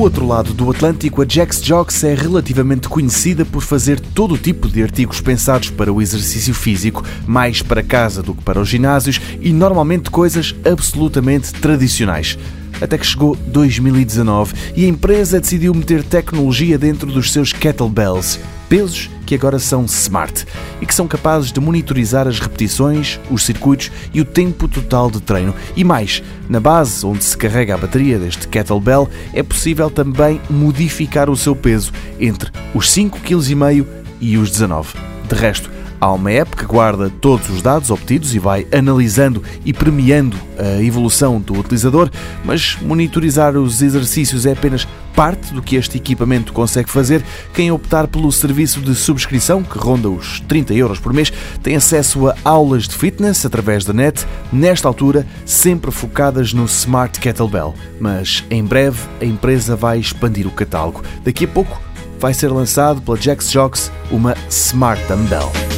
outro 0.00 0.26
lado 0.26 0.52
do 0.52 0.70
Atlântico, 0.70 1.22
a 1.22 1.26
Jax 1.28 1.62
Jocks 1.62 2.02
é 2.04 2.14
relativamente 2.14 2.88
conhecida 2.88 3.44
por 3.44 3.62
fazer 3.62 4.00
todo 4.00 4.34
o 4.34 4.38
tipo 4.38 4.68
de 4.68 4.82
artigos 4.82 5.20
pensados 5.20 5.70
para 5.70 5.92
o 5.92 6.00
exercício 6.00 6.54
físico, 6.54 7.04
mais 7.26 7.62
para 7.62 7.82
casa 7.82 8.22
do 8.22 8.34
que 8.34 8.42
para 8.42 8.60
os 8.60 8.68
ginásios 8.68 9.20
e 9.40 9.52
normalmente 9.52 10.10
coisas 10.10 10.54
absolutamente 10.64 11.52
tradicionais. 11.52 12.38
Até 12.80 12.98
que 12.98 13.06
chegou 13.06 13.36
2019 13.46 14.54
e 14.74 14.84
a 14.84 14.88
empresa 14.88 15.40
decidiu 15.40 15.74
meter 15.74 16.02
tecnologia 16.02 16.76
dentro 16.76 17.12
dos 17.12 17.30
seus 17.30 17.52
kettlebells, 17.52 18.40
pesos 18.74 19.08
que 19.24 19.36
agora 19.36 19.60
são 19.60 19.84
smart 19.84 20.44
e 20.80 20.86
que 20.86 20.92
são 20.92 21.06
capazes 21.06 21.52
de 21.52 21.60
monitorizar 21.60 22.26
as 22.26 22.40
repetições, 22.40 23.20
os 23.30 23.44
circuitos 23.44 23.92
e 24.12 24.20
o 24.20 24.24
tempo 24.24 24.66
total 24.66 25.08
de 25.12 25.20
treino. 25.20 25.54
E 25.76 25.84
mais, 25.84 26.24
na 26.48 26.58
base 26.58 27.06
onde 27.06 27.22
se 27.22 27.36
carrega 27.38 27.76
a 27.76 27.78
bateria 27.78 28.18
deste 28.18 28.48
kettlebell, 28.48 29.08
é 29.32 29.44
possível 29.44 29.88
também 29.88 30.40
modificar 30.50 31.30
o 31.30 31.36
seu 31.36 31.54
peso 31.54 31.92
entre 32.18 32.50
os 32.74 32.90
5,5 32.90 33.20
kg 33.20 33.86
e 34.20 34.36
os 34.36 34.50
19. 34.50 34.92
De 35.28 35.36
resto, 35.36 35.70
Há 36.00 36.12
uma 36.12 36.30
app 36.30 36.56
que 36.56 36.64
guarda 36.64 37.08
todos 37.08 37.48
os 37.50 37.62
dados 37.62 37.90
obtidos 37.90 38.34
e 38.34 38.38
vai 38.38 38.66
analisando 38.72 39.42
e 39.64 39.72
premiando 39.72 40.36
a 40.58 40.82
evolução 40.82 41.40
do 41.40 41.58
utilizador, 41.58 42.10
mas 42.44 42.76
monitorizar 42.80 43.56
os 43.56 43.82
exercícios 43.82 44.46
é 44.46 44.52
apenas 44.52 44.86
parte 45.14 45.54
do 45.54 45.62
que 45.62 45.76
este 45.76 45.96
equipamento 45.96 46.52
consegue 46.52 46.90
fazer. 46.90 47.24
Quem 47.52 47.70
optar 47.70 48.06
pelo 48.08 48.30
serviço 48.32 48.80
de 48.80 48.94
subscrição, 48.94 49.62
que 49.62 49.78
ronda 49.78 50.10
os 50.10 50.40
30 50.40 50.74
euros 50.74 50.98
por 50.98 51.12
mês, 51.12 51.32
tem 51.62 51.76
acesso 51.76 52.28
a 52.28 52.36
aulas 52.44 52.88
de 52.88 52.94
fitness 52.94 53.46
através 53.46 53.84
da 53.84 53.92
net, 53.92 54.26
nesta 54.52 54.88
altura 54.88 55.26
sempre 55.46 55.90
focadas 55.90 56.52
no 56.52 56.64
Smart 56.64 57.18
Kettlebell. 57.20 57.74
Mas 58.00 58.44
em 58.50 58.64
breve 58.64 59.00
a 59.20 59.24
empresa 59.24 59.76
vai 59.76 59.98
expandir 59.98 60.46
o 60.46 60.50
catálogo. 60.50 61.02
Daqui 61.24 61.44
a 61.44 61.48
pouco 61.48 61.80
vai 62.18 62.34
ser 62.34 62.48
lançado 62.48 63.00
pela 63.00 63.20
Jax 63.20 63.50
Jocks 63.50 63.92
uma 64.10 64.34
Smart 64.48 65.00
Dumbbell. 65.06 65.73